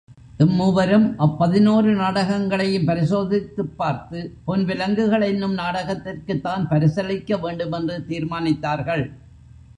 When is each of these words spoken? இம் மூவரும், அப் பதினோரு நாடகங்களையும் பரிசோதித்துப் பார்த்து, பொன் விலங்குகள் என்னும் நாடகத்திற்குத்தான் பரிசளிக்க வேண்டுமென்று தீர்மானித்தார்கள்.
இம் 0.37 0.53
மூவரும், 0.53 1.17
அப் 1.17 1.39
பதினோரு 1.39 1.95
நாடகங்களையும் 1.95 2.87
பரிசோதித்துப் 2.87 3.77
பார்த்து, 3.77 4.33
பொன் 4.45 4.65
விலங்குகள் 4.65 5.21
என்னும் 5.21 5.57
நாடகத்திற்குத்தான் 5.57 6.67
பரிசளிக்க 6.69 7.39
வேண்டுமென்று 7.39 8.05
தீர்மானித்தார்கள். 8.07 9.11